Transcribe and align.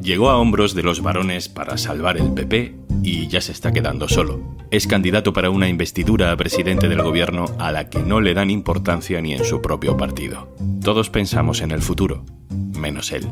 Llegó 0.00 0.30
a 0.30 0.38
hombros 0.38 0.74
de 0.74 0.84
los 0.84 1.02
varones 1.02 1.48
para 1.48 1.76
salvar 1.78 2.16
el 2.16 2.32
PP 2.32 2.76
y 3.02 3.26
ya 3.26 3.40
se 3.40 3.52
está 3.52 3.72
quedando 3.72 4.08
solo. 4.08 4.40
Es 4.70 4.86
candidato 4.86 5.32
para 5.32 5.50
una 5.50 5.68
investidura 5.68 6.30
a 6.30 6.36
presidente 6.36 6.88
del 6.88 7.02
gobierno 7.02 7.46
a 7.58 7.72
la 7.72 7.88
que 7.88 7.98
no 8.00 8.20
le 8.20 8.34
dan 8.34 8.50
importancia 8.50 9.20
ni 9.20 9.32
en 9.32 9.44
su 9.44 9.60
propio 9.62 9.96
partido. 9.96 10.48
Todos 10.80 11.10
pensamos 11.10 11.60
en 11.60 11.72
el 11.72 11.82
futuro, 11.82 12.24
menos 12.50 13.12
él. 13.12 13.28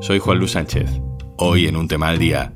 Soy 0.00 0.18
Juan 0.18 0.38
Luis 0.38 0.52
Sánchez. 0.52 0.90
Hoy 1.36 1.66
en 1.66 1.76
un 1.76 1.88
tema 1.88 2.08
al 2.08 2.18
día, 2.18 2.54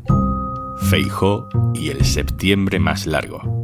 Feijó 0.90 1.48
y 1.74 1.90
el 1.90 2.04
septiembre 2.04 2.78
más 2.78 3.06
largo. 3.06 3.63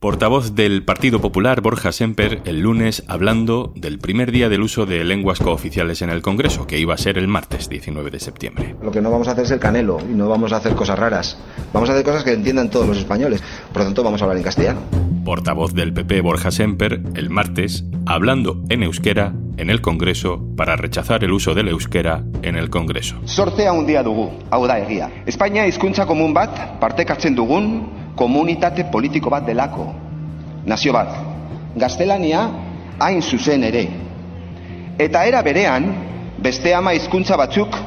Portavoz 0.00 0.54
del 0.54 0.82
Partido 0.82 1.20
Popular 1.20 1.60
Borja 1.60 1.92
Semper 1.92 2.40
el 2.46 2.60
lunes 2.60 3.04
hablando 3.06 3.74
del 3.76 3.98
primer 3.98 4.32
día 4.32 4.48
del 4.48 4.62
uso 4.62 4.86
de 4.86 5.04
lenguas 5.04 5.40
cooficiales 5.40 6.00
en 6.00 6.08
el 6.08 6.22
Congreso, 6.22 6.66
que 6.66 6.78
iba 6.78 6.94
a 6.94 6.96
ser 6.96 7.18
el 7.18 7.28
martes 7.28 7.68
19 7.68 8.10
de 8.10 8.18
septiembre. 8.18 8.76
Lo 8.82 8.90
que 8.90 9.02
no 9.02 9.10
vamos 9.10 9.28
a 9.28 9.32
hacer 9.32 9.44
es 9.44 9.50
el 9.50 9.60
canelo 9.60 9.98
y 10.00 10.14
no 10.14 10.26
vamos 10.30 10.54
a 10.54 10.56
hacer 10.56 10.74
cosas 10.74 10.98
raras. 10.98 11.36
Vamos 11.74 11.90
a 11.90 11.92
hacer 11.92 12.02
cosas 12.02 12.24
que 12.24 12.32
entiendan 12.32 12.70
todos 12.70 12.88
los 12.88 12.96
españoles. 12.96 13.42
Por 13.74 13.82
lo 13.82 13.84
tanto, 13.88 14.02
vamos 14.02 14.22
a 14.22 14.24
hablar 14.24 14.38
en 14.38 14.42
castellano. 14.42 14.80
Portavoz 15.22 15.74
del 15.74 15.92
PP 15.92 16.22
Borja 16.22 16.50
Semper 16.50 17.02
el 17.14 17.28
martes 17.28 17.84
hablando 18.06 18.62
en 18.70 18.82
euskera 18.82 19.34
en 19.58 19.68
el 19.68 19.82
Congreso 19.82 20.42
para 20.56 20.76
rechazar 20.76 21.24
el 21.24 21.32
uso 21.32 21.52
del 21.52 21.68
euskera 21.68 22.24
en 22.40 22.56
el 22.56 22.70
Congreso. 22.70 23.16
Sortea 23.26 23.70
handia 23.70 24.02
dugu, 24.02 24.30
hau 24.48 24.64
da 24.66 24.78
egia. 24.80 25.10
Espainia 25.26 25.66
hizkuntza 25.68 26.06
komun 26.08 26.32
bat 26.32 26.80
partekatzen 26.80 27.36
dugun 27.36 28.00
komunitate 28.20 28.84
politiko 28.92 29.32
bat 29.32 29.46
delako. 29.48 29.88
Nazio 30.68 30.92
bat. 30.92 31.14
Gaztelania 31.80 32.42
hain 33.00 33.22
zuzen 33.22 33.64
ere. 33.64 33.86
Eta 35.00 35.24
era 35.24 35.40
berean, 35.46 35.88
beste 36.44 36.74
ama 36.76 36.92
hizkuntza 36.96 37.38
batzuk 37.40 37.78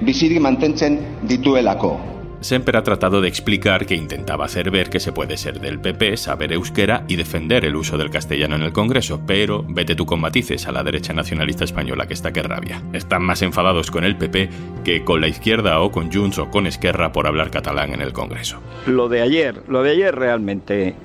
bizirik 0.00 0.40
mantentzen 0.40 0.98
dituelako. 1.28 2.11
Semper 2.42 2.76
ha 2.76 2.82
tratado 2.82 3.20
de 3.20 3.28
explicar 3.28 3.86
que 3.86 3.94
intentaba 3.94 4.46
hacer 4.46 4.72
ver 4.72 4.90
que 4.90 4.98
se 4.98 5.12
puede 5.12 5.36
ser 5.36 5.60
del 5.60 5.78
PP, 5.78 6.16
saber 6.16 6.52
euskera 6.52 7.04
y 7.06 7.14
defender 7.14 7.64
el 7.64 7.76
uso 7.76 7.96
del 7.96 8.10
castellano 8.10 8.56
en 8.56 8.62
el 8.62 8.72
Congreso, 8.72 9.22
pero 9.24 9.64
vete 9.66 9.94
tú 9.94 10.06
con 10.06 10.20
matices 10.20 10.66
a 10.66 10.72
la 10.72 10.82
derecha 10.82 11.12
nacionalista 11.12 11.62
española 11.62 12.06
que 12.06 12.14
está 12.14 12.32
que 12.32 12.42
rabia. 12.42 12.82
Están 12.92 13.22
más 13.22 13.42
enfadados 13.42 13.92
con 13.92 14.02
el 14.02 14.16
PP 14.16 14.50
que 14.84 15.04
con 15.04 15.20
la 15.20 15.28
izquierda 15.28 15.80
o 15.80 15.92
con 15.92 16.12
Junts 16.12 16.38
o 16.38 16.50
con 16.50 16.66
Esquerra 16.66 17.12
por 17.12 17.28
hablar 17.28 17.52
catalán 17.52 17.94
en 17.94 18.00
el 18.00 18.12
Congreso. 18.12 18.58
Lo 18.86 19.08
de 19.08 19.20
ayer, 19.20 19.62
lo 19.68 19.84
de 19.84 19.92
ayer 19.92 20.12
realmente 20.12 20.96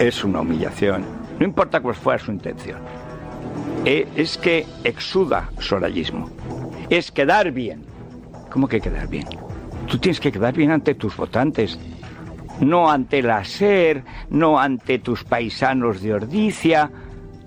es 0.00 0.24
una 0.24 0.40
humillación. 0.40 1.04
No 1.38 1.46
importa 1.46 1.80
cuál 1.80 1.94
fuera 1.94 2.18
su 2.18 2.32
intención. 2.32 2.80
Eh, 3.84 4.08
es 4.16 4.36
que 4.36 4.66
exuda 4.82 5.50
sorallismo. 5.60 6.28
Es 6.90 7.12
quedar 7.12 7.52
bien. 7.52 7.84
¿Cómo 8.50 8.66
que 8.66 8.80
quedar 8.80 9.08
bien? 9.08 9.26
Tú 9.90 9.98
tienes 9.98 10.20
que 10.20 10.30
quedar 10.30 10.54
bien 10.54 10.70
ante 10.70 10.94
tus 10.94 11.16
votantes, 11.16 11.76
no 12.60 12.90
ante 12.90 13.22
la 13.22 13.44
SER, 13.44 14.04
no 14.30 14.60
ante 14.60 15.00
tus 15.00 15.24
paisanos 15.24 16.00
de 16.00 16.14
Ordicia, 16.14 16.88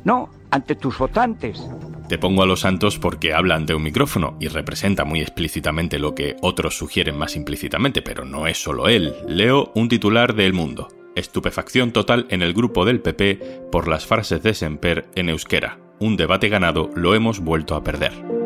no, 0.03 0.29
ante 0.51 0.75
tus 0.75 0.97
votantes. 0.97 1.65
Te 2.09 2.17
pongo 2.17 2.43
a 2.43 2.45
los 2.45 2.59
santos 2.59 2.99
porque 2.99 3.33
hablan 3.33 3.65
de 3.65 3.75
un 3.75 3.83
micrófono 3.83 4.35
y 4.41 4.49
representa 4.49 5.05
muy 5.05 5.21
explícitamente 5.21 5.99
lo 5.99 6.13
que 6.13 6.35
otros 6.41 6.77
sugieren 6.77 7.17
más 7.17 7.37
implícitamente, 7.37 8.01
pero 8.01 8.25
no 8.25 8.45
es 8.45 8.61
solo 8.61 8.89
él. 8.89 9.15
Leo 9.25 9.71
un 9.73 9.87
titular 9.87 10.35
de 10.35 10.45
El 10.45 10.53
Mundo. 10.53 10.89
Estupefacción 11.15 11.93
total 11.93 12.25
en 12.29 12.41
el 12.41 12.53
grupo 12.53 12.83
del 12.83 12.99
PP 12.99 13.67
por 13.71 13.87
las 13.87 14.05
frases 14.05 14.43
de 14.43 14.53
Semper 14.53 15.05
en 15.15 15.29
euskera. 15.29 15.79
Un 15.99 16.17
debate 16.17 16.49
ganado 16.49 16.89
lo 16.93 17.15
hemos 17.15 17.39
vuelto 17.39 17.75
a 17.75 17.83
perder. 17.83 18.42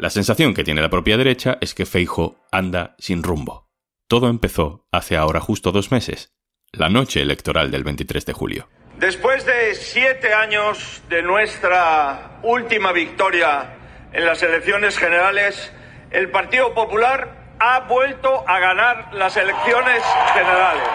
La 0.00 0.08
sensación 0.08 0.54
que 0.54 0.64
tiene 0.64 0.80
la 0.80 0.88
propia 0.88 1.18
derecha 1.18 1.58
es 1.60 1.74
que 1.74 1.84
Feijo 1.84 2.38
anda 2.50 2.94
sin 2.98 3.22
rumbo. 3.22 3.68
Todo 4.08 4.30
empezó 4.30 4.86
hace 4.90 5.18
ahora 5.18 5.40
justo 5.40 5.72
dos 5.72 5.92
meses, 5.92 6.32
la 6.72 6.88
noche 6.88 7.20
electoral 7.20 7.70
del 7.70 7.84
23 7.84 8.24
de 8.24 8.32
julio. 8.32 8.68
Después 8.98 9.44
de 9.44 9.74
siete 9.74 10.32
años 10.32 11.02
de 11.10 11.20
nuestra 11.20 12.40
última 12.42 12.92
victoria 12.92 13.76
en 14.14 14.24
las 14.24 14.42
elecciones 14.42 14.96
generales, 14.96 15.70
el 16.10 16.30
Partido 16.30 16.72
Popular 16.72 17.56
ha 17.60 17.80
vuelto 17.80 18.48
a 18.48 18.58
ganar 18.58 19.12
las 19.12 19.36
elecciones 19.36 20.02
generales. 20.32 20.88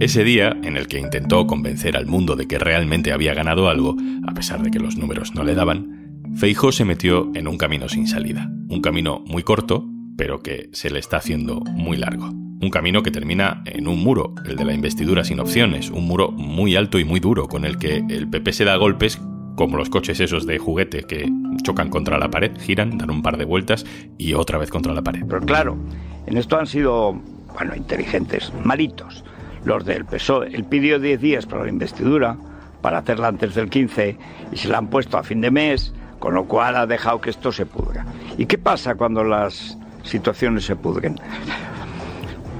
Ese 0.00 0.24
día, 0.24 0.56
en 0.64 0.76
el 0.76 0.88
que 0.88 0.98
intentó 0.98 1.46
convencer 1.46 1.96
al 1.96 2.06
mundo 2.06 2.34
de 2.34 2.48
que 2.48 2.58
realmente 2.58 3.12
había 3.12 3.32
ganado 3.32 3.68
algo, 3.68 3.96
a 4.26 4.34
pesar 4.34 4.60
de 4.60 4.72
que 4.72 4.80
los 4.80 4.96
números 4.96 5.34
no 5.36 5.44
le 5.44 5.54
daban, 5.54 6.20
Feijó 6.34 6.72
se 6.72 6.84
metió 6.84 7.30
en 7.34 7.46
un 7.46 7.56
camino 7.56 7.88
sin 7.88 8.08
salida. 8.08 8.50
Un 8.68 8.80
camino 8.82 9.22
muy 9.24 9.44
corto, 9.44 9.86
pero 10.16 10.42
que 10.42 10.68
se 10.72 10.90
le 10.90 10.98
está 10.98 11.18
haciendo 11.18 11.60
muy 11.60 11.96
largo. 11.96 12.26
Un 12.26 12.70
camino 12.70 13.04
que 13.04 13.12
termina 13.12 13.62
en 13.66 13.86
un 13.86 14.02
muro, 14.02 14.34
el 14.44 14.56
de 14.56 14.64
la 14.64 14.74
investidura 14.74 15.22
sin 15.22 15.38
opciones, 15.38 15.90
un 15.90 16.06
muro 16.08 16.32
muy 16.32 16.74
alto 16.74 16.98
y 16.98 17.04
muy 17.04 17.20
duro, 17.20 17.46
con 17.46 17.64
el 17.64 17.78
que 17.78 18.04
el 18.08 18.28
PP 18.28 18.52
se 18.52 18.64
da 18.64 18.76
golpes 18.76 19.20
como 19.54 19.76
los 19.76 19.90
coches 19.90 20.18
esos 20.18 20.44
de 20.44 20.58
juguete 20.58 21.04
que 21.04 21.30
chocan 21.62 21.88
contra 21.88 22.18
la 22.18 22.30
pared, 22.30 22.50
giran, 22.58 22.98
dan 22.98 23.10
un 23.10 23.22
par 23.22 23.36
de 23.36 23.44
vueltas 23.44 23.86
y 24.18 24.34
otra 24.34 24.58
vez 24.58 24.70
contra 24.70 24.92
la 24.92 25.02
pared. 25.02 25.22
Pero 25.28 25.40
claro, 25.40 25.78
en 26.26 26.36
esto 26.36 26.58
han 26.58 26.66
sido, 26.66 27.12
bueno, 27.54 27.76
inteligentes, 27.76 28.52
malitos 28.64 29.24
los 29.64 29.84
del 29.84 30.04
PSOE. 30.04 30.48
Él 30.54 30.64
pidió 30.64 30.98
10 30.98 31.20
días 31.20 31.46
para 31.46 31.64
la 31.64 31.70
investidura, 31.70 32.36
para 32.80 32.98
hacerla 32.98 33.28
antes 33.28 33.54
del 33.54 33.70
15, 33.70 34.16
y 34.52 34.56
se 34.56 34.68
la 34.68 34.78
han 34.78 34.88
puesto 34.88 35.18
a 35.18 35.22
fin 35.22 35.40
de 35.40 35.50
mes, 35.50 35.94
con 36.18 36.34
lo 36.34 36.44
cual 36.44 36.76
ha 36.76 36.86
dejado 36.86 37.20
que 37.20 37.30
esto 37.30 37.52
se 37.52 37.66
pudra. 37.66 38.04
¿Y 38.38 38.46
qué 38.46 38.58
pasa 38.58 38.94
cuando 38.94 39.24
las 39.24 39.78
situaciones 40.02 40.64
se 40.64 40.76
pudren? 40.76 41.16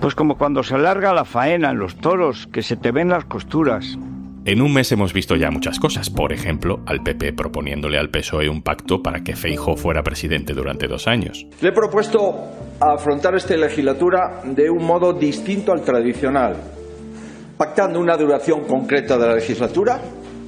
Pues 0.00 0.14
como 0.14 0.36
cuando 0.36 0.62
se 0.62 0.74
alarga 0.74 1.14
la 1.14 1.24
faena 1.24 1.70
en 1.70 1.78
los 1.78 1.96
toros, 1.96 2.46
que 2.52 2.62
se 2.62 2.76
te 2.76 2.90
ven 2.90 3.08
las 3.08 3.24
costuras. 3.24 3.98
En 4.44 4.60
un 4.60 4.74
mes 4.74 4.92
hemos 4.92 5.14
visto 5.14 5.36
ya 5.36 5.50
muchas 5.50 5.78
cosas, 5.78 6.10
por 6.10 6.30
ejemplo, 6.30 6.80
al 6.84 7.02
PP 7.02 7.32
proponiéndole 7.32 7.96
al 7.96 8.10
PSOE 8.10 8.50
un 8.50 8.60
pacto 8.60 9.02
para 9.02 9.24
que 9.24 9.34
Feijo 9.34 9.76
fuera 9.76 10.02
presidente 10.02 10.52
durante 10.52 10.86
dos 10.86 11.08
años. 11.08 11.46
Le 11.62 11.70
he 11.70 11.72
propuesto 11.72 12.34
afrontar 12.78 13.34
esta 13.34 13.56
legislatura 13.56 14.42
de 14.44 14.68
un 14.68 14.84
modo 14.84 15.14
distinto 15.14 15.72
al 15.72 15.80
tradicional, 15.82 16.56
pactando 17.56 18.00
una 18.00 18.16
duración 18.16 18.64
concreta 18.64 19.18
de 19.18 19.26
la 19.26 19.34
legislatura, 19.34 20.00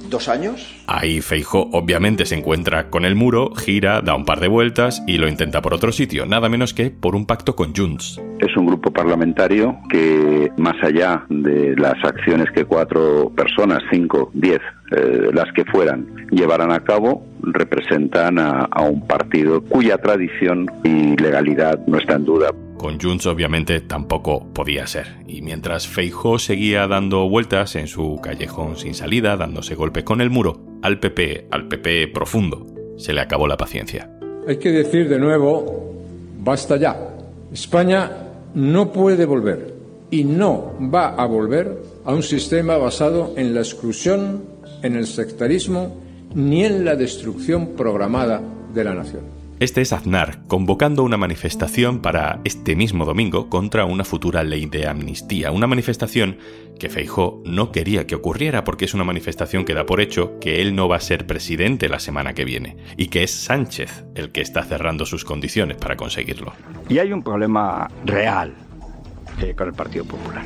dos 0.09 0.29
años. 0.29 0.75
Ahí 0.87 1.21
Feijo 1.21 1.69
obviamente 1.73 2.25
se 2.25 2.35
encuentra 2.35 2.89
con 2.89 3.05
el 3.05 3.15
muro, 3.15 3.53
gira, 3.55 4.01
da 4.01 4.15
un 4.15 4.25
par 4.25 4.39
de 4.39 4.47
vueltas 4.47 5.03
y 5.05 5.17
lo 5.17 5.27
intenta 5.27 5.61
por 5.61 5.73
otro 5.73 5.91
sitio, 5.91 6.25
nada 6.25 6.49
menos 6.49 6.73
que 6.73 6.89
por 6.91 7.15
un 7.15 7.25
pacto 7.25 7.55
con 7.55 7.75
Junts. 7.75 8.21
Es 8.39 8.55
un 8.55 8.67
grupo 8.67 8.91
parlamentario 8.91 9.77
que, 9.89 10.49
más 10.57 10.75
allá 10.81 11.25
de 11.29 11.75
las 11.75 11.95
acciones 12.03 12.47
que 12.53 12.65
cuatro 12.65 13.29
personas, 13.35 13.79
cinco, 13.91 14.31
diez, 14.33 14.61
eh, 14.95 15.29
las 15.33 15.51
que 15.53 15.65
fueran, 15.65 16.07
llevaran 16.31 16.71
a 16.71 16.79
cabo, 16.79 17.25
representan 17.41 18.39
a, 18.39 18.67
a 18.71 18.83
un 18.83 19.05
partido 19.05 19.61
cuya 19.61 19.97
tradición 19.97 20.67
y 20.83 21.17
legalidad 21.17 21.79
no 21.87 21.97
está 21.97 22.15
en 22.15 22.25
duda. 22.25 22.49
Con 22.77 22.99
Junts 22.99 23.25
obviamente 23.25 23.81
tampoco 23.81 24.47
podía 24.53 24.85
ser. 24.85 25.23
Y 25.27 25.41
mientras 25.41 25.87
Feijó 25.87 26.37
seguía 26.37 26.87
dando 26.87 27.27
vueltas 27.27 27.75
en 27.75 27.87
su 27.87 28.19
callejón 28.21 28.77
sin 28.77 28.93
salida, 28.93 29.35
dándose 29.35 29.75
golpes 29.75 30.03
con 30.03 30.21
el 30.21 30.29
muro, 30.29 30.61
al 30.83 30.99
PP, 30.99 31.47
al 31.49 31.67
PP 31.67 32.09
profundo, 32.09 32.67
se 32.97 33.13
le 33.13 33.21
acabó 33.21 33.47
la 33.47 33.57
paciencia. 33.57 34.11
Hay 34.47 34.57
que 34.57 34.71
decir 34.71 35.09
de 35.09 35.19
nuevo, 35.19 35.95
basta 36.39 36.77
ya. 36.77 36.95
España 37.51 38.11
no 38.53 38.91
puede 38.91 39.25
volver 39.25 39.73
y 40.11 40.23
no 40.23 40.73
va 40.93 41.15
a 41.15 41.25
volver 41.25 41.81
a 42.05 42.13
un 42.13 42.23
sistema 42.23 42.77
basado 42.77 43.33
en 43.35 43.53
la 43.53 43.61
exclusión, 43.61 44.43
en 44.83 44.95
el 44.95 45.07
sectarismo 45.07 45.97
ni 46.35 46.63
en 46.63 46.85
la 46.85 46.95
destrucción 46.95 47.69
programada 47.75 48.41
de 48.73 48.83
la 48.83 48.93
nación. 48.93 49.36
Este 49.59 49.81
es 49.81 49.91
Aznar, 49.91 50.43
convocando 50.47 51.01
una 51.01 51.17
manifestación 51.17 51.99
para 51.99 52.41
este 52.43 52.75
mismo 52.75 53.05
domingo 53.05 53.49
contra 53.49 53.85
una 53.85 54.03
futura 54.03 54.43
ley 54.43 54.67
de 54.67 54.87
amnistía. 54.87 55.49
Una 55.51 55.65
manifestación 55.65 56.37
que 56.79 56.89
Feijó 56.89 57.41
no 57.43 57.71
quería 57.71 58.05
que 58.05 58.13
ocurriera 58.13 58.63
porque 58.63 58.85
es 58.85 58.93
una 58.93 59.03
manifestación 59.03 59.65
que 59.65 59.73
da 59.73 59.87
por 59.87 59.99
hecho 59.99 60.37
que 60.39 60.61
él 60.61 60.75
no 60.75 60.87
va 60.87 60.97
a 60.97 60.99
ser 60.99 61.25
presidente 61.25 61.89
la 61.89 61.97
semana 61.97 62.35
que 62.35 62.45
viene 62.45 62.77
y 62.97 63.07
que 63.07 63.23
es 63.23 63.31
Sánchez 63.31 64.05
el 64.13 64.31
que 64.31 64.41
está 64.41 64.63
cerrando 64.63 65.07
sus 65.07 65.25
condiciones 65.25 65.77
para 65.77 65.97
conseguirlo. 65.97 66.53
Y 66.87 66.99
hay 66.99 67.11
un 67.11 67.23
problema 67.23 67.89
real 68.05 68.53
eh, 69.41 69.55
con 69.55 69.69
el 69.69 69.73
Partido 69.73 70.05
Popular. 70.05 70.45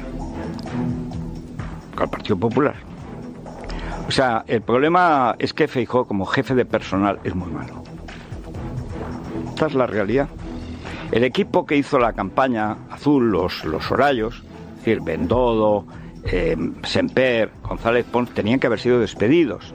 Con 1.95 2.03
el 2.05 2.09
Partido 2.09 2.37
Popular. 2.37 2.75
O 4.07 4.11
sea, 4.11 4.45
el 4.47 4.61
problema 4.61 5.35
es 5.37 5.53
que 5.53 5.67
Feijó 5.67 6.05
como 6.05 6.25
jefe 6.25 6.55
de 6.55 6.63
personal 6.63 7.19
es 7.25 7.35
muy 7.35 7.51
malo 7.51 7.80
es 9.67 9.75
la 9.75 9.87
realidad. 9.87 10.29
El 11.11 11.23
equipo 11.23 11.65
que 11.65 11.75
hizo 11.75 11.99
la 11.99 12.13
campaña 12.13 12.77
azul, 12.89 13.31
los, 13.31 13.65
los 13.65 13.91
Horayos, 13.91 14.43
es 14.71 14.77
decir, 14.77 15.01
Bendodo, 15.01 15.85
eh, 16.25 16.55
Semper, 16.83 17.51
González 17.63 18.05
Pons, 18.05 18.31
tenían 18.31 18.59
que 18.59 18.67
haber 18.67 18.79
sido 18.79 18.99
despedidos. 18.99 19.73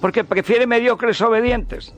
Porque 0.00 0.24
prefiere 0.24 0.66
mediocres 0.66 1.20
obedientes. 1.20 1.94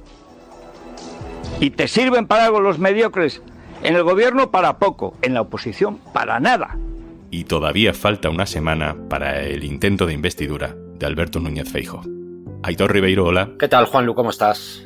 Y 1.61 1.71
te 1.71 1.89
sirven 1.89 2.27
para 2.27 2.45
algo 2.45 2.61
los 2.61 2.79
mediocres. 2.79 3.43
En 3.83 3.97
el 3.97 4.03
gobierno 4.03 4.51
para 4.51 4.79
poco, 4.79 5.15
en 5.23 5.35
la 5.35 5.43
oposición 5.43 5.99
para 6.13 6.41
nada. 6.41 6.77
Y 7.31 7.45
todavía 7.45 7.95
falta 7.95 8.31
una 8.31 8.47
semana 8.47 8.97
para 9.09 9.43
el 9.43 9.65
intento 9.65 10.07
de 10.07 10.13
investidura 10.13 10.75
de 10.99 11.07
Alberto 11.07 11.41
Núñez 11.41 11.71
Feijo. 11.71 12.03
Aitor 12.63 12.93
Ribeiro, 12.93 13.27
hola. 13.27 13.51
¿Qué 13.59 13.69
tal, 13.69 13.87
Juanlu? 13.87 14.15
¿Cómo 14.15 14.31
estás? 14.31 14.83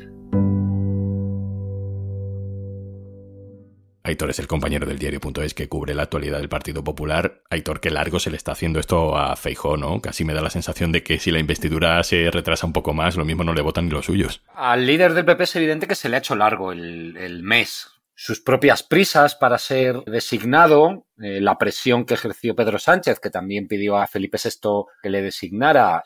Aitor 4.03 4.29
es 4.29 4.39
el 4.39 4.47
compañero 4.47 4.85
del 4.85 4.97
diario.es 4.97 5.53
que 5.53 5.67
cubre 5.67 5.93
la 5.93 6.03
actualidad 6.03 6.37
del 6.37 6.49
Partido 6.49 6.83
Popular. 6.83 7.41
Aitor, 7.49 7.79
qué 7.79 7.91
largo 7.91 8.19
se 8.19 8.31
le 8.31 8.37
está 8.37 8.53
haciendo 8.53 8.79
esto 8.79 9.17
a 9.17 9.35
Feijó, 9.35 9.77
¿no? 9.77 10.01
Casi 10.01 10.23
me 10.23 10.33
da 10.33 10.41
la 10.41 10.49
sensación 10.49 10.91
de 10.91 11.03
que 11.03 11.19
si 11.19 11.31
la 11.31 11.39
investidura 11.39 12.01
se 12.03 12.31
retrasa 12.31 12.65
un 12.65 12.73
poco 12.73 12.93
más, 12.93 13.17
lo 13.17 13.25
mismo 13.25 13.43
no 13.43 13.53
le 13.53 13.61
votan 13.61 13.85
ni 13.85 13.91
los 13.91 14.05
suyos. 14.05 14.41
Al 14.55 14.85
líder 14.85 15.13
del 15.13 15.25
PP 15.25 15.43
es 15.43 15.55
evidente 15.55 15.87
que 15.87 15.95
se 15.95 16.07
le 16.07 16.15
ha 16.15 16.19
hecho 16.19 16.35
largo 16.35 16.71
el, 16.71 17.43
mes. 17.43 17.87
Sus 18.15 18.41
propias 18.41 18.83
prisas 18.83 19.35
para 19.35 19.57
ser 19.57 20.03
designado, 20.05 21.05
eh, 21.21 21.39
la 21.39 21.57
presión 21.57 22.05
que 22.05 22.15
ejerció 22.15 22.55
Pedro 22.55 22.77
Sánchez, 22.77 23.19
que 23.19 23.29
también 23.29 23.67
pidió 23.67 23.97
a 23.97 24.07
Felipe 24.07 24.37
VI 24.43 24.85
que 25.01 25.09
le 25.09 25.21
designara, 25.21 26.03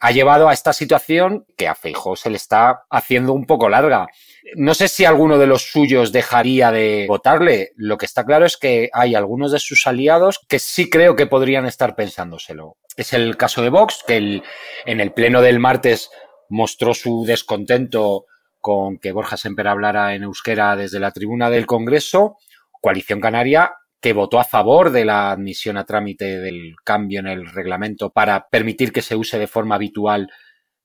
ha 0.00 0.10
llevado 0.10 0.48
a 0.48 0.52
esta 0.52 0.72
situación 0.72 1.46
que 1.56 1.68
a 1.68 1.74
Feijó 1.74 2.16
se 2.16 2.30
le 2.30 2.36
está 2.36 2.84
haciendo 2.90 3.32
un 3.32 3.46
poco 3.46 3.68
larga. 3.68 4.06
No 4.54 4.74
sé 4.74 4.88
si 4.88 5.04
alguno 5.04 5.38
de 5.38 5.46
los 5.46 5.70
suyos 5.70 6.12
dejaría 6.12 6.70
de 6.70 7.06
votarle. 7.08 7.72
Lo 7.76 7.98
que 7.98 8.06
está 8.06 8.24
claro 8.24 8.46
es 8.46 8.56
que 8.56 8.90
hay 8.92 9.14
algunos 9.14 9.52
de 9.52 9.58
sus 9.58 9.86
aliados 9.86 10.40
que 10.48 10.58
sí 10.58 10.88
creo 10.88 11.16
que 11.16 11.26
podrían 11.26 11.66
estar 11.66 11.94
pensándoselo. 11.96 12.76
Es 12.96 13.12
el 13.12 13.36
caso 13.36 13.62
de 13.62 13.70
Vox, 13.70 14.04
que 14.06 14.42
en 14.86 15.00
el 15.00 15.12
pleno 15.12 15.42
del 15.42 15.58
martes 15.58 16.10
mostró 16.48 16.94
su 16.94 17.24
descontento 17.24 18.26
con 18.60 18.98
que 18.98 19.12
Borja 19.12 19.36
Semper 19.36 19.68
hablara 19.68 20.14
en 20.14 20.24
euskera 20.24 20.76
desde 20.76 20.98
la 20.98 21.12
tribuna 21.12 21.50
del 21.50 21.66
Congreso. 21.66 22.38
Coalición 22.80 23.20
Canaria 23.20 23.74
que 24.00 24.12
votó 24.12 24.38
a 24.38 24.44
favor 24.44 24.90
de 24.90 25.04
la 25.04 25.30
admisión 25.30 25.76
a 25.76 25.84
trámite 25.84 26.38
del 26.38 26.74
cambio 26.84 27.20
en 27.20 27.26
el 27.26 27.46
reglamento 27.46 28.10
para 28.10 28.48
permitir 28.48 28.92
que 28.92 29.02
se 29.02 29.16
use 29.16 29.38
de 29.38 29.46
forma 29.48 29.74
habitual 29.74 30.30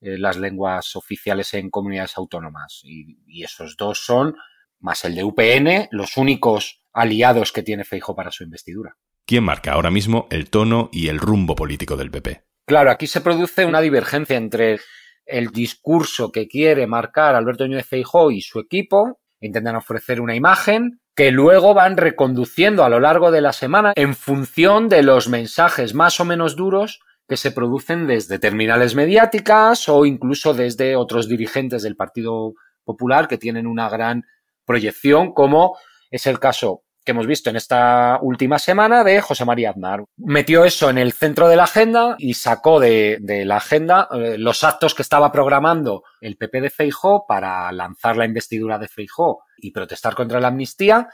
eh, 0.02 0.18
las 0.18 0.38
lenguas 0.38 0.96
oficiales 0.96 1.54
en 1.54 1.70
comunidades 1.70 2.18
autónomas. 2.18 2.82
Y, 2.84 3.44
esos 3.44 3.78
dos 3.78 4.00
son, 4.04 4.36
más 4.80 5.06
el 5.06 5.16
de 5.16 5.24
UPN, 5.24 5.90
los 5.92 6.18
únicos 6.18 6.82
aliados 6.92 7.52
que 7.52 7.64
tiene 7.64 7.84
Feijo 7.84 8.16
para 8.16 8.32
su 8.32 8.44
investidura. 8.44 8.96
¿Quién 9.26 9.44
marca 9.44 9.74
ahora 9.74 9.92
mismo 9.92 10.28
el 10.32 10.50
tono 10.50 10.90
y 10.92 11.08
el 11.08 11.20
rumbo 11.20 11.56
político 11.56 11.96
del 11.96 12.12
PP? 12.12 12.44
Claro, 12.66 12.92
aquí 12.92 13.08
se 13.08 13.22
produce 13.22 13.66
una 13.66 13.82
divergencia 13.82 14.38
entre 14.38 14.80
el 15.26 15.50
discurso 15.50 16.32
que 16.32 16.48
quiere 16.48 16.88
marcar 16.88 17.36
Alberto 17.36 17.66
Núñez 17.68 17.88
Feijóo 17.88 18.32
y 18.32 18.42
su 18.42 18.60
equipo, 18.60 19.22
intentan 19.40 19.76
ofrecer 19.76 20.20
una 20.20 20.36
imagen 20.36 21.02
que 21.16 21.32
luego 21.32 21.74
van 21.74 21.98
reconduciendo 21.98 22.84
a 22.84 22.90
lo 22.90 23.00
largo 23.00 23.32
de 23.32 23.42
la 23.42 23.54
semana 23.54 23.94
en 23.96 24.16
función 24.16 24.90
de 24.90 25.04
los 25.04 25.30
mensajes 25.30 25.94
más 25.94 26.20
o 26.20 26.26
menos 26.26 26.56
duros 26.56 27.02
que 27.28 27.38
se 27.38 27.52
producen 27.52 28.08
desde 28.08 28.40
terminales 28.40 28.96
mediáticas 28.96 29.88
o 29.90 30.06
incluso 30.06 30.54
desde 30.54 30.96
otros 30.96 31.28
dirigentes 31.28 31.84
del 31.84 31.96
Partido 31.96 32.54
Popular 32.84 33.28
que 33.28 33.38
tienen 33.38 33.68
una 33.68 33.90
gran 33.90 34.24
proyección, 34.66 35.34
como 35.34 35.78
es 36.10 36.28
el 36.28 36.40
caso 36.40 36.83
que 37.04 37.12
hemos 37.12 37.28
visto 37.28 37.50
en 37.50 37.56
esta 37.56 38.18
última 38.22 38.60
semana 38.60 39.04
de 39.04 39.22
José 39.22 39.46
María 39.46 39.72
Aznar. 39.72 40.04
Metió 40.18 40.66
eso 40.66 40.90
en 40.90 40.98
el 40.98 41.14
centro 41.14 41.48
de 41.48 41.56
la 41.56 41.64
agenda 41.64 42.16
y 42.18 42.34
sacó 42.34 42.80
de, 42.80 43.20
la 43.46 43.58
agenda 43.58 44.08
eh, 44.12 44.38
los 44.38 44.64
actos 44.64 44.96
que 44.96 45.02
estaba 45.02 45.32
programando 45.32 46.04
el 46.22 46.38
PP 46.38 46.62
de 46.62 46.70
Feijó 46.70 47.26
para 47.28 47.72
lanzar 47.72 48.18
la 48.18 48.26
investidura 48.26 48.80
de 48.80 48.88
Feijó 48.88 49.44
y 49.58 49.72
protestar 49.72 50.16
contra 50.16 50.40
la 50.40 50.48
amnistía, 50.50 51.10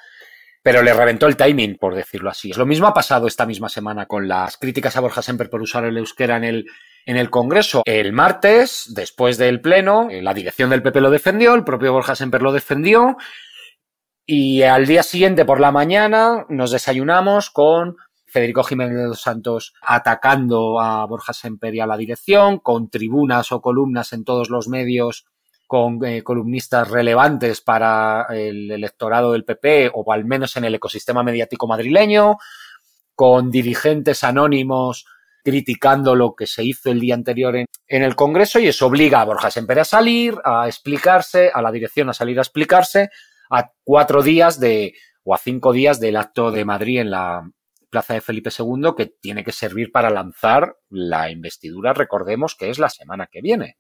pero 0.62 0.84
le 0.84 0.94
reventó 0.94 1.28
el 1.28 1.38
timing, 1.38 1.78
por 1.78 1.96
decirlo 1.96 2.30
así. 2.30 2.52
Lo 2.54 2.66
mismo 2.66 2.88
ha 2.88 2.94
pasado 2.94 3.28
esta 3.28 3.46
misma 3.46 3.70
semana 3.70 4.06
con 4.06 4.28
las 4.28 4.58
críticas 4.58 4.96
a 4.98 5.02
Borja 5.02 5.22
Semper 5.22 5.50
por 5.50 5.62
usar 5.62 5.86
el 5.86 5.98
euskera 5.98 6.38
en 6.38 6.44
el, 6.44 6.66
en 7.06 7.18
el 7.18 7.30
Congreso. 7.30 7.84
El 7.86 8.14
martes, 8.14 8.92
después 8.94 9.38
del 9.38 9.62
Pleno, 9.62 10.10
eh, 10.10 10.22
la 10.22 10.34
dirección 10.34 10.70
del 10.70 10.84
PP 10.84 11.02
lo 11.02 11.10
defendió, 11.10 11.56
el 11.56 11.64
propio 11.64 11.94
Borja 11.94 12.16
Semper 12.16 12.42
lo 12.42 12.52
defendió, 12.52 13.18
y 14.32 14.62
al 14.62 14.86
día 14.86 15.02
siguiente 15.02 15.44
por 15.44 15.60
la 15.60 15.72
mañana 15.72 16.46
nos 16.50 16.70
desayunamos 16.70 17.50
con 17.50 17.98
Federico 18.28 18.64
Jiménez 18.64 18.96
de 18.96 19.06
dos 19.06 19.24
Santos 19.24 19.74
atacando 19.82 20.80
a 20.80 21.04
Borja 21.08 21.34
Semper 21.34 21.74
y 21.74 21.80
a 21.80 21.88
la 21.88 21.98
dirección, 21.98 22.60
con 22.60 22.92
tribunas 22.92 23.52
o 23.52 23.60
columnas 23.60 24.14
en 24.14 24.24
todos 24.24 24.52
los 24.52 24.68
medios, 24.68 25.26
con 25.66 26.06
eh, 26.06 26.22
columnistas 26.22 26.92
relevantes 26.92 27.62
para 27.62 28.28
el 28.30 28.70
electorado 28.70 29.32
del 29.32 29.46
PP 29.46 29.90
o 29.96 30.14
al 30.14 30.26
menos 30.26 30.56
en 30.58 30.66
el 30.66 30.76
ecosistema 30.76 31.24
mediático 31.24 31.66
madrileño, 31.66 32.38
con 33.16 33.50
dirigentes 33.50 34.24
anónimos 34.24 35.08
criticando 35.44 36.14
lo 36.14 36.36
que 36.36 36.46
se 36.46 36.64
hizo 36.64 36.92
el 36.92 37.00
día 37.00 37.16
anterior 37.16 37.56
en, 37.56 37.68
el 37.88 38.16
Congreso 38.16 38.60
y 38.60 38.68
eso 38.68 38.86
obliga 38.86 39.22
a 39.22 39.26
Borja 39.26 39.50
Semper 39.50 39.80
a 39.80 39.86
salir, 39.86 40.36
a 40.46 40.68
explicarse, 40.68 41.50
a 41.52 41.64
la 41.64 41.72
dirección 41.72 42.12
a 42.12 42.14
salir 42.14 42.38
a 42.38 42.44
explicarse 42.44 43.10
a 43.50 43.72
cuatro 43.84 44.22
días 44.24 44.60
de, 44.60 44.94
o 45.24 45.34
a 45.34 45.38
cinco 45.38 45.74
días 45.74 46.00
del 46.00 46.18
acto 46.18 46.52
de 46.52 46.66
Madrid 46.66 47.00
en 47.00 47.12
la 47.12 47.50
Plaza 47.90 48.14
de 48.14 48.22
Felipe 48.22 48.52
II, 48.58 48.92
que 48.96 49.08
tiene 49.08 49.44
que 49.44 49.52
servir 49.52 49.92
para 49.92 50.10
lanzar 50.10 50.76
la 50.90 51.32
investidura, 51.32 51.94
recordemos 51.94 52.56
que 52.56 52.70
es 52.70 52.78
la 52.78 52.90
semana 52.90 53.28
que 53.32 53.42
viene. 53.42 53.78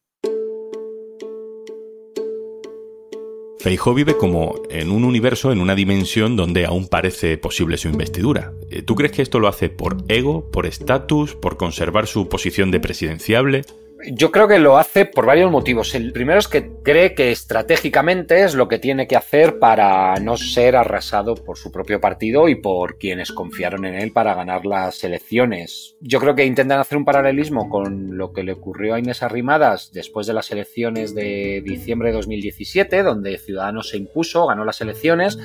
Feijó 3.60 3.94
vive 3.94 4.16
como 4.16 4.56
en 4.70 4.90
un 4.90 5.04
universo, 5.04 5.52
en 5.52 5.60
una 5.60 5.76
dimensión 5.76 6.38
donde 6.38 6.66
aún 6.66 6.88
parece 6.88 7.38
posible 7.38 7.78
su 7.78 7.90
investidura. 7.90 8.54
Eh, 8.72 8.84
¿Tú 8.84 8.96
crees 8.96 9.12
que 9.12 9.22
esto 9.22 9.40
lo 9.40 9.50
hace 9.50 9.70
por 9.70 9.98
ego, 10.08 10.50
por 10.50 10.66
estatus, 10.66 11.36
por 11.36 11.58
conservar 11.58 12.08
su 12.08 12.30
posición 12.30 12.72
de 12.72 12.80
presidenciable? 12.80 13.64
Yo 14.08 14.32
creo 14.32 14.48
que 14.48 14.60
lo 14.60 14.78
hace 14.78 15.06
por 15.06 15.26
varios 15.26 15.52
motivos. 15.52 15.94
El 15.94 16.14
primero 16.14 16.40
es 16.40 16.48
que 16.48 16.72
cree 16.84 17.14
que 17.14 17.32
estratégicamente 17.32 18.44
es 18.44 18.56
lo 18.56 18.70
que 18.70 18.80
tiene 18.80 19.08
que 19.08 19.18
hacer 19.18 19.60
para 19.60 20.16
no 20.16 20.38
ser 20.38 20.78
arrasado 20.78 21.36
por 21.36 21.58
su 21.58 21.70
propio 21.70 22.00
partido 22.00 22.48
y 22.48 22.56
por 22.56 22.98
quienes 22.98 23.34
confiaron 23.34 23.84
en 23.84 23.96
él 23.96 24.14
para 24.14 24.36
ganar 24.36 24.66
las 24.66 25.04
elecciones. 25.04 25.98
Yo 26.00 26.22
creo 26.22 26.34
que 26.34 26.46
intentan 26.46 26.80
hacer 26.80 26.98
un 26.98 27.04
paralelismo 27.04 27.70
con 27.70 28.18
lo 28.18 28.32
que 28.32 28.44
le 28.44 28.54
ocurrió 28.54 28.96
a 28.96 29.00
Inés 29.00 29.22
Arrimadas 29.22 29.92
después 29.94 30.28
de 30.28 30.34
las 30.34 30.50
elecciones 30.52 31.14
de 31.14 31.62
diciembre 31.66 32.10
de 32.10 32.16
2017, 32.16 33.04
donde 33.04 33.38
Ciudadanos 33.38 33.90
se 33.90 33.98
impuso, 33.98 34.48
ganó 34.48 34.64
las 34.64 34.80
elecciones, 34.80 35.38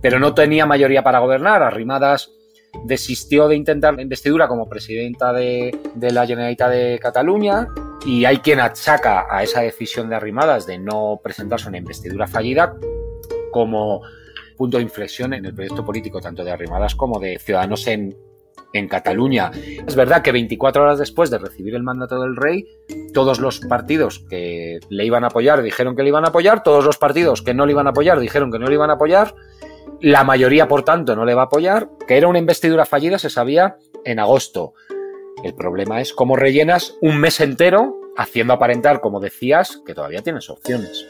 pero 0.00 0.18
no 0.18 0.32
tenía 0.32 0.64
mayoría 0.64 1.02
para 1.02 1.18
gobernar. 1.18 1.62
Arrimadas 1.62 2.32
desistió 2.84 3.48
de 3.48 3.56
intentar 3.56 3.94
la 3.94 4.02
investidura 4.02 4.48
como 4.48 4.68
presidenta 4.68 5.32
de, 5.32 5.76
la 6.00 6.26
Generalitat 6.26 6.70
de 6.70 6.98
Cataluña 7.00 7.68
y 8.06 8.24
hay 8.24 8.38
quien 8.38 8.60
achaca 8.60 9.26
a 9.30 9.42
esa 9.42 9.60
decisión 9.60 10.08
de 10.08 10.16
Arrimadas 10.16 10.66
de 10.66 10.78
no 10.78 11.20
presentarse 11.22 11.68
una 11.68 11.78
investidura 11.78 12.26
fallida 12.26 12.74
como 13.50 14.02
punto 14.56 14.76
de 14.76 14.82
inflexión 14.82 15.32
en 15.34 15.44
el 15.44 15.54
proyecto 15.54 15.84
político 15.84 16.20
tanto 16.20 16.44
de 16.44 16.50
Arrimadas 16.50 16.94
como 16.94 17.20
de 17.20 17.38
Ciudadanos 17.38 17.86
en, 17.86 18.16
en 18.72 18.88
Cataluña. 18.88 19.50
Es 19.86 19.94
verdad 19.94 20.22
que 20.22 20.32
24 20.32 20.82
horas 20.82 20.98
después 20.98 21.30
de 21.30 21.38
recibir 21.38 21.74
el 21.74 21.82
mandato 21.82 22.20
del 22.20 22.36
rey, 22.36 22.66
todos 23.14 23.40
los 23.40 23.60
partidos 23.60 24.24
que 24.28 24.80
le 24.88 25.04
iban 25.04 25.24
a 25.24 25.28
apoyar 25.28 25.62
dijeron 25.62 25.96
que 25.96 26.02
le 26.02 26.08
iban 26.08 26.24
a 26.24 26.28
apoyar, 26.28 26.62
todos 26.62 26.84
los 26.84 26.98
partidos 26.98 27.42
que 27.42 27.54
no 27.54 27.66
le 27.66 27.72
iban 27.72 27.86
a 27.86 27.90
apoyar 27.90 28.20
dijeron 28.20 28.50
que 28.50 28.58
no 28.58 28.66
le 28.66 28.74
iban 28.74 28.90
a 28.90 28.94
apoyar, 28.94 29.34
la 30.00 30.22
mayoría, 30.22 30.68
por 30.68 30.84
tanto, 30.84 31.16
no 31.16 31.24
le 31.24 31.34
va 31.34 31.42
a 31.42 31.46
apoyar, 31.46 31.88
que 32.06 32.16
era 32.16 32.28
una 32.28 32.38
investidura 32.38 32.84
fallida 32.84 33.18
se 33.18 33.30
sabía 33.30 33.76
en 34.04 34.20
agosto. 34.20 34.74
El 35.44 35.54
problema 35.54 36.00
es 36.00 36.12
cómo 36.12 36.36
rellenas 36.36 36.94
un 37.00 37.18
mes 37.18 37.40
entero 37.40 37.94
haciendo 38.16 38.52
aparentar, 38.52 39.00
como 39.00 39.20
decías, 39.20 39.80
que 39.86 39.94
todavía 39.94 40.22
tienes 40.22 40.50
opciones. 40.50 41.06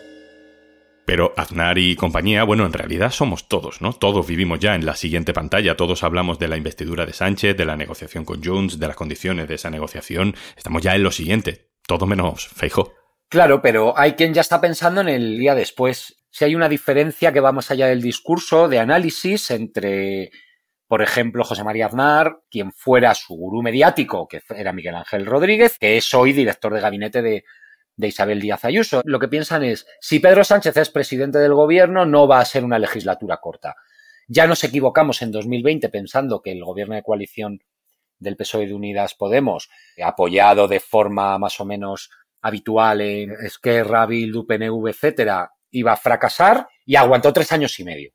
Pero 1.07 1.33
Aznar 1.39 1.79
y 1.79 1.97
compañía, 1.97 2.45
bueno, 2.45 2.67
en 2.67 2.75
realidad 2.75 3.11
somos 3.11 3.49
todos, 3.49 3.81
¿no? 3.81 3.95
Todos 3.95 4.27
vivimos 4.27 4.59
ya 4.59 4.75
en 4.75 4.85
la 4.85 4.95
siguiente 4.95 5.33
pantalla, 5.33 5.75
todos 5.75 6.03
hablamos 6.03 6.39
de 6.39 6.49
la 6.49 6.59
investidura 6.59 7.07
de 7.07 7.15
Sánchez, 7.15 7.57
de 7.57 7.65
la 7.65 7.79
negociación 7.79 8.27
con 8.27 8.45
Junts, 8.45 8.79
de 8.79 8.87
las 8.87 8.97
condiciones 8.97 9.49
de 9.49 9.55
esa 9.55 9.71
negociación. 9.71 10.35
Estamos 10.55 10.83
ya 10.83 10.95
en 10.95 11.03
lo 11.03 11.11
siguiente, 11.11 11.71
todo 11.87 12.05
menos 12.05 12.49
Feijo. 12.49 12.93
Claro, 13.31 13.63
pero 13.63 13.99
hay 13.99 14.13
quien 14.13 14.35
ya 14.35 14.43
está 14.43 14.61
pensando 14.61 15.01
en 15.01 15.09
el 15.09 15.39
día 15.39 15.55
después. 15.55 16.27
Si 16.31 16.45
hay 16.45 16.55
una 16.55 16.69
diferencia 16.69 17.33
que 17.33 17.41
va 17.41 17.53
más 17.53 17.71
allá 17.71 17.87
del 17.87 18.03
discurso, 18.03 18.69
de 18.69 18.79
análisis 18.79 19.51
entre, 19.51 20.31
por 20.89 21.03
ejemplo, 21.03 21.45
José 21.45 21.63
María 21.65 21.87
Aznar, 21.87 22.41
quien 22.51 22.73
fuera 22.73 23.15
su 23.15 23.35
gurú 23.35 23.63
mediático, 23.63 24.27
que 24.27 24.41
era 24.57 24.73
Miguel 24.73 24.95
Ángel 24.95 25.27
Rodríguez, 25.27 25.77
que 25.79 25.99
es 25.99 26.15
hoy 26.15 26.33
director 26.33 26.73
de 26.73 26.81
gabinete 26.81 27.21
de, 27.21 27.45
Isabel 27.99 28.41
Díaz 28.41 28.65
Ayuso. 28.65 29.03
Lo 29.05 29.19
que 29.19 29.29
piensan 29.29 29.65
es, 29.65 29.87
si 30.01 30.19
Pedro 30.19 30.45
Sánchez 30.45 30.77
es 30.79 30.89
presidente 30.89 31.39
del 31.39 31.53
gobierno, 31.53 32.07
no 32.07 32.27
va 32.27 32.41
a 32.41 32.45
ser 32.45 32.65
una 32.65 32.79
legislatura 32.79 33.37
corta. 33.37 33.77
Ya 34.29 34.47
nos 34.47 34.65
equivocamos 34.65 35.21
en 35.21 35.31
2020 35.31 35.91
pensando 35.91 36.41
que 36.41 36.53
el 36.53 36.65
gobierno 36.65 36.95
de 36.95 37.03
coalición 37.03 37.61
del 38.19 38.37
PSOE 38.37 38.69
de 38.69 38.75
Unidas 38.75 39.15
Podemos, 39.15 39.69
apoyado 40.03 40.69
de 40.69 40.81
forma 40.81 41.39
más 41.39 41.61
o 41.61 41.67
menos 41.67 42.11
habitual 42.41 43.01
en 43.03 43.33
Esquerra, 43.45 44.07
Bildu, 44.07 44.47
PNV, 44.47 44.89
etcétera, 44.89 45.51
iba 45.71 45.93
a 45.93 45.97
fracasar 45.97 46.67
y 46.87 46.97
aguantó 46.97 47.33
tres 47.33 47.53
años 47.53 47.79
y 47.79 47.85
medio. 47.85 48.13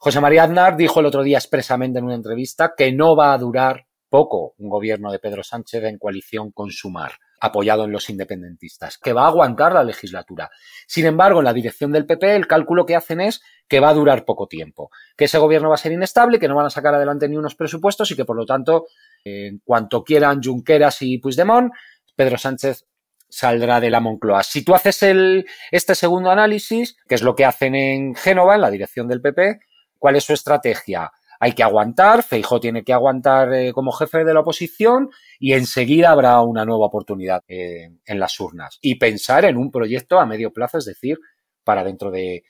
José 0.00 0.20
María 0.20 0.44
Aznar 0.44 0.76
dijo 0.76 1.00
el 1.00 1.06
otro 1.06 1.24
día 1.24 1.38
expresamente 1.38 1.98
en 1.98 2.04
una 2.04 2.14
entrevista 2.14 2.74
que 2.76 2.92
no 2.92 3.16
va 3.16 3.32
a 3.32 3.38
durar 3.38 3.86
poco 4.08 4.54
un 4.58 4.68
gobierno 4.68 5.10
de 5.10 5.18
Pedro 5.18 5.42
Sánchez 5.42 5.82
en 5.82 5.98
coalición 5.98 6.52
con 6.52 6.70
Sumar 6.70 7.12
apoyado 7.40 7.84
en 7.84 7.92
los 7.92 8.08
independentistas, 8.10 8.98
que 8.98 9.12
va 9.12 9.24
a 9.24 9.28
aguantar 9.28 9.72
la 9.72 9.84
legislatura. 9.84 10.50
Sin 10.86 11.06
embargo, 11.06 11.40
en 11.40 11.44
la 11.44 11.52
dirección 11.52 11.92
del 11.92 12.06
PP, 12.06 12.34
el 12.34 12.46
cálculo 12.46 12.84
que 12.86 12.96
hacen 12.96 13.20
es 13.20 13.42
que 13.68 13.80
va 13.80 13.90
a 13.90 13.94
durar 13.94 14.24
poco 14.24 14.46
tiempo, 14.48 14.90
que 15.16 15.26
ese 15.26 15.38
gobierno 15.38 15.68
va 15.68 15.76
a 15.76 15.78
ser 15.78 15.92
inestable, 15.92 16.38
que 16.38 16.48
no 16.48 16.56
van 16.56 16.66
a 16.66 16.70
sacar 16.70 16.94
adelante 16.94 17.28
ni 17.28 17.36
unos 17.36 17.54
presupuestos 17.54 18.10
y 18.10 18.16
que, 18.16 18.24
por 18.24 18.36
lo 18.36 18.44
tanto, 18.44 18.86
en 19.24 19.60
cuanto 19.64 20.02
quieran 20.02 20.42
Junqueras 20.42 21.02
y 21.02 21.18
Puigdemont, 21.18 21.72
Pedro 22.16 22.38
Sánchez 22.38 22.86
saldrá 23.28 23.78
de 23.78 23.90
la 23.90 24.00
Moncloa. 24.00 24.42
Si 24.42 24.64
tú 24.64 24.74
haces 24.74 25.02
el, 25.02 25.46
este 25.70 25.94
segundo 25.94 26.30
análisis, 26.30 26.96
que 27.06 27.14
es 27.14 27.22
lo 27.22 27.36
que 27.36 27.44
hacen 27.44 27.74
en 27.74 28.14
Génova, 28.14 28.54
en 28.54 28.62
la 28.62 28.70
dirección 28.70 29.06
del 29.06 29.20
PP, 29.20 29.60
¿cuál 29.98 30.16
es 30.16 30.24
su 30.24 30.32
estrategia? 30.32 31.10
hay 31.40 31.52
que 31.52 31.62
aguantar, 31.62 32.22
Feijó 32.22 32.58
tiene 32.60 32.82
que 32.82 32.92
aguantar 32.92 33.52
eh, 33.54 33.72
como 33.72 33.92
jefe 33.92 34.24
de 34.24 34.34
la 34.34 34.40
oposición 34.40 35.10
y 35.38 35.52
enseguida 35.52 36.10
habrá 36.10 36.40
una 36.40 36.64
nueva 36.64 36.86
oportunidad 36.86 37.44
eh, 37.46 37.90
en 38.04 38.20
las 38.20 38.38
urnas. 38.40 38.78
Y 38.80 38.96
pensar 38.96 39.44
en 39.44 39.56
un 39.56 39.70
proyecto 39.70 40.18
a 40.18 40.26
medio 40.26 40.52
plazo, 40.52 40.78
es 40.78 40.84
decir, 40.84 41.18
para 41.64 41.84
dentro 41.84 42.10
de, 42.10 42.44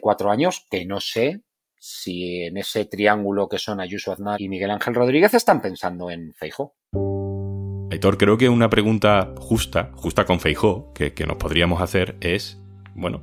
cuatro 0.00 0.30
años, 0.30 0.66
que 0.70 0.84
no 0.84 1.00
sé 1.00 1.40
si 1.78 2.42
en 2.42 2.58
ese 2.58 2.84
triángulo 2.84 3.48
que 3.48 3.58
son 3.58 3.80
Ayuso 3.80 4.12
Aznar 4.12 4.40
y 4.40 4.48
Miguel 4.48 4.70
Ángel 4.70 4.94
Rodríguez 4.94 5.32
están 5.34 5.62
pensando 5.62 6.10
en 6.10 6.34
Feijó. 6.34 6.74
Aitor, 7.90 8.18
creo 8.18 8.36
que 8.36 8.50
una 8.50 8.68
pregunta 8.68 9.32
justa, 9.38 9.90
justa 9.94 10.26
con 10.26 10.40
Feijó, 10.40 10.92
que, 10.92 11.12
nos 11.26 11.38
podríamos 11.38 11.80
hacer 11.80 12.16
es, 12.20 12.60
bueno, 12.94 13.22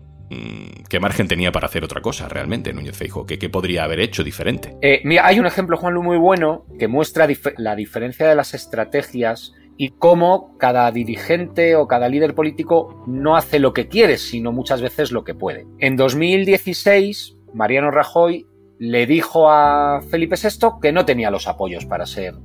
¿Qué 0.89 0.99
margen 0.99 1.27
tenía 1.27 1.51
para 1.51 1.67
hacer 1.67 1.83
otra 1.83 2.01
cosa 2.01 2.27
realmente 2.27 2.73
Núñez 2.73 2.97
Feijo? 2.97 3.25
¿Qué, 3.25 3.49
podría 3.49 3.83
haber 3.83 3.99
hecho 3.99 4.23
diferente? 4.23 4.75
Eh, 4.81 5.01
mira, 5.03 5.25
hay 5.25 5.39
un 5.39 5.45
ejemplo, 5.45 5.77
Juanlu, 5.77 6.03
muy 6.03 6.17
bueno 6.17 6.65
que 6.79 6.87
muestra 6.87 7.27
la 7.57 7.75
diferencia 7.75 8.27
de 8.27 8.35
las 8.35 8.53
estrategias 8.53 9.53
y 9.77 9.89
cómo 9.89 10.57
cada 10.57 10.89
dirigente 10.91 11.75
o 11.75 11.87
cada 11.87 12.07
líder 12.07 12.33
político 12.33 13.03
no 13.07 13.35
hace 13.35 13.59
lo 13.59 13.73
que 13.73 13.87
quiere, 13.87 14.17
sino 14.17 14.51
muchas 14.51 14.81
veces 14.81 15.11
lo 15.11 15.23
que 15.23 15.35
puede. 15.35 15.67
En 15.79 15.95
2016, 15.97 17.35
Mariano 17.53 17.91
Rajoy 17.91 18.47
le 18.79 19.05
dijo 19.05 19.49
a 19.49 20.01
Felipe 20.09 20.35
VI 20.41 20.79
que 20.81 20.91
no 20.91 21.05
tenía 21.05 21.31
los 21.31 21.47
apoyos 21.47 21.85
para 21.85 22.05
ser 22.05 22.35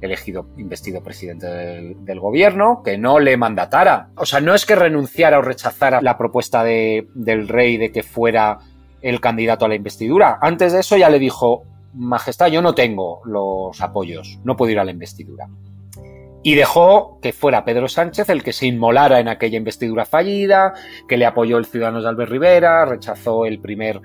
elegido, 0.00 0.46
investido 0.56 1.02
presidente 1.02 1.46
del, 1.46 2.20
gobierno, 2.20 2.82
que 2.84 2.98
no 2.98 3.18
le 3.18 3.36
mandatara. 3.36 4.10
O 4.16 4.26
sea, 4.26 4.40
no 4.40 4.54
es 4.54 4.66
que 4.66 4.74
renunciara 4.74 5.38
o 5.38 5.42
rechazara 5.42 6.00
la 6.00 6.18
propuesta 6.18 6.64
de, 6.64 7.08
del 7.14 7.48
rey 7.48 7.76
de 7.76 7.92
que 7.92 8.02
fuera 8.02 8.58
el 9.02 9.20
candidato 9.20 9.64
a 9.64 9.68
la 9.68 9.74
investidura. 9.74 10.38
Antes 10.40 10.72
de 10.72 10.80
eso 10.80 10.96
ya 10.96 11.08
le 11.10 11.18
dijo, 11.18 11.64
Majestad, 11.94 12.48
yo 12.48 12.62
no 12.62 12.74
tengo 12.74 13.20
los 13.24 13.80
apoyos, 13.80 14.38
no 14.44 14.56
puedo 14.56 14.72
ir 14.72 14.78
a 14.78 14.84
la 14.84 14.92
investidura. 14.92 15.48
Y 16.42 16.54
dejó 16.54 17.18
que 17.20 17.32
fuera 17.32 17.64
Pedro 17.64 17.88
Sánchez 17.88 18.30
el 18.30 18.42
que 18.42 18.52
se 18.52 18.66
inmolara 18.66 19.20
en 19.20 19.28
aquella 19.28 19.58
investidura 19.58 20.06
fallida, 20.06 20.72
que 21.06 21.18
le 21.18 21.26
apoyó 21.26 21.58
el 21.58 21.66
Ciudadanos 21.66 22.04
de 22.04 22.08
Albert 22.08 22.30
Rivera, 22.30 22.84
rechazó 22.86 23.44
el 23.44 23.60
primer 23.60 24.00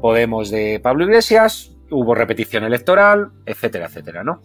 Podemos 0.00 0.50
de 0.50 0.80
Pablo 0.80 1.04
Iglesias, 1.04 1.76
hubo 1.90 2.14
repetición 2.14 2.64
electoral, 2.64 3.30
etcétera, 3.46 3.86
etcétera, 3.86 4.22
¿no? 4.22 4.40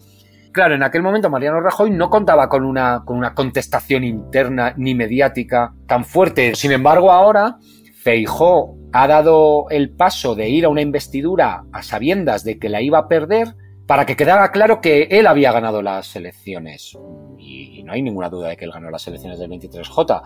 Claro, 0.54 0.76
en 0.76 0.84
aquel 0.84 1.02
momento 1.02 1.28
Mariano 1.30 1.60
Rajoy 1.60 1.90
no 1.90 2.08
contaba 2.08 2.48
con 2.48 2.64
una, 2.64 3.02
con 3.04 3.16
una 3.16 3.34
contestación 3.34 4.04
interna 4.04 4.72
ni 4.76 4.94
mediática 4.94 5.74
tan 5.88 6.04
fuerte. 6.04 6.54
Sin 6.54 6.70
embargo, 6.70 7.10
ahora 7.10 7.56
Feijó 7.96 8.76
ha 8.92 9.08
dado 9.08 9.66
el 9.70 9.90
paso 9.90 10.36
de 10.36 10.48
ir 10.48 10.64
a 10.64 10.68
una 10.68 10.80
investidura 10.80 11.64
a 11.72 11.82
sabiendas 11.82 12.44
de 12.44 12.60
que 12.60 12.68
la 12.68 12.82
iba 12.82 12.98
a 12.98 13.08
perder 13.08 13.56
para 13.88 14.06
que 14.06 14.14
quedara 14.14 14.52
claro 14.52 14.80
que 14.80 15.08
él 15.10 15.26
había 15.26 15.50
ganado 15.50 15.82
las 15.82 16.14
elecciones. 16.14 16.96
Y 17.36 17.82
no 17.82 17.92
hay 17.92 18.02
ninguna 18.02 18.28
duda 18.28 18.50
de 18.50 18.56
que 18.56 18.64
él 18.64 18.70
ganó 18.70 18.90
las 18.90 19.08
elecciones 19.08 19.40
del 19.40 19.50
23J. 19.50 20.22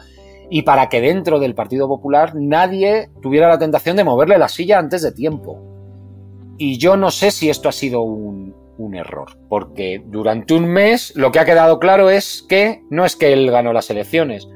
Y 0.50 0.60
para 0.60 0.90
que 0.90 1.00
dentro 1.00 1.38
del 1.38 1.54
Partido 1.54 1.88
Popular 1.88 2.34
nadie 2.34 3.08
tuviera 3.22 3.48
la 3.48 3.58
tentación 3.58 3.96
de 3.96 4.04
moverle 4.04 4.36
la 4.36 4.48
silla 4.48 4.78
antes 4.78 5.00
de 5.00 5.12
tiempo. 5.12 5.58
Y 6.58 6.76
yo 6.76 6.98
no 6.98 7.10
sé 7.10 7.30
si 7.30 7.48
esto 7.48 7.70
ha 7.70 7.72
sido 7.72 8.02
un, 8.02 8.57
un 8.78 8.94
error, 8.94 9.36
porque 9.48 10.02
durante 10.06 10.54
un 10.54 10.66
mes 10.66 11.14
lo 11.16 11.30
que 11.30 11.40
ha 11.40 11.44
quedado 11.44 11.78
claro 11.78 12.08
es 12.10 12.44
que 12.48 12.82
no 12.90 13.04
es 13.04 13.16
que 13.16 13.32
él 13.32 13.50
ganó 13.50 13.72
las 13.72 13.90
elecciones, 13.90 14.48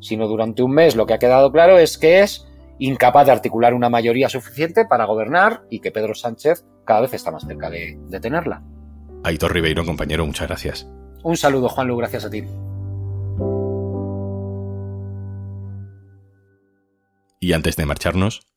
sino 0.00 0.26
durante 0.26 0.62
un 0.62 0.72
mes 0.72 0.96
lo 0.96 1.06
que 1.06 1.14
ha 1.14 1.18
quedado 1.18 1.52
claro 1.52 1.78
es 1.78 1.98
que 1.98 2.20
es 2.20 2.46
incapaz 2.78 3.26
de 3.26 3.32
articular 3.32 3.74
una 3.74 3.90
mayoría 3.90 4.28
suficiente 4.28 4.86
para 4.86 5.04
gobernar 5.04 5.64
y 5.70 5.80
que 5.80 5.92
Pedro 5.92 6.14
Sánchez 6.14 6.64
cada 6.84 7.02
vez 7.02 7.14
está 7.14 7.30
más 7.30 7.46
cerca 7.46 7.70
de, 7.70 7.98
tenerla. 8.20 8.62
Aitor 9.22 9.52
Ribeiro, 9.52 9.84
compañero, 9.84 10.26
muchas 10.26 10.48
gracias. 10.48 10.88
Un 11.22 11.36
saludo, 11.36 11.68
Juanlu, 11.68 11.96
gracias 11.96 12.24
a 12.24 12.30
ti. 12.30 12.42
Y 17.38 17.52
antes 17.52 17.76
de 17.76 17.86
marcharnos, 17.86 18.49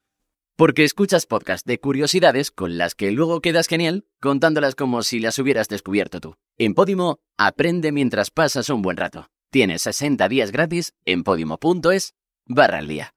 porque 0.55 0.83
escuchas 0.83 1.25
podcast 1.25 1.65
de 1.65 1.79
curiosidades 1.79 2.51
con 2.51 2.77
las 2.77 2.95
que 2.95 3.11
luego 3.11 3.41
quedas 3.41 3.67
genial 3.67 4.05
contándolas 4.21 4.75
como 4.75 5.03
si 5.03 5.19
las 5.19 5.39
hubieras 5.39 5.67
descubierto 5.67 6.19
tú. 6.19 6.35
En 6.57 6.73
Podimo, 6.73 7.19
aprende 7.37 7.91
mientras 7.91 8.31
pasas 8.31 8.69
un 8.69 8.81
buen 8.81 8.97
rato. 8.97 9.27
Tienes 9.51 9.83
60 9.83 10.27
días 10.29 10.51
gratis 10.51 10.93
en 11.05 11.23
podimo.es 11.23 12.15
barra 12.45 12.79
al 12.79 12.87
día. 12.87 13.13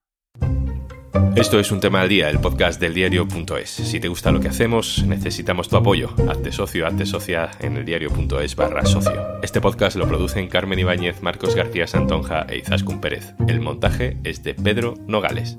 Esto 1.35 1.61
es 1.61 1.71
un 1.71 1.81
tema 1.81 2.01
al 2.01 2.09
día, 2.09 2.31
el 2.31 2.41
podcast 2.41 2.81
del 2.81 2.95
diario.es. 2.95 3.69
Si 3.69 4.01
te 4.01 4.09
gusta 4.09 4.33
lo 4.33 4.41
que 4.41 4.49
hacemos, 4.49 5.05
necesitamos 5.07 5.69
tu 5.69 5.77
apoyo. 5.77 6.15
Hazte 6.31 6.51
socio, 6.51 6.87
hazte 6.87 7.05
socia 7.05 7.51
en 7.61 7.77
el 7.77 7.85
diario.es 7.85 8.57
barra 8.57 8.87
socio. 8.87 9.39
Este 9.43 9.61
podcast 9.61 9.97
lo 9.97 10.09
producen 10.09 10.49
Carmen 10.49 10.79
Ibáñez, 10.79 11.23
Marcos 11.23 11.55
García 11.55 11.87
Santonja 11.87 12.47
e 12.49 12.59
Izaskun 12.59 13.03
Pérez. 13.03 13.35
El 13.49 13.61
montaje 13.61 14.17
es 14.25 14.43
de 14.43 14.55
Pedro 14.55 14.95
Nogales. 15.07 15.59